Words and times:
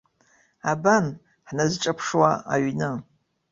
Абан, 0.71 1.05
ҳназҿаԥшуа 1.49 2.31
аҩны! 2.53 2.91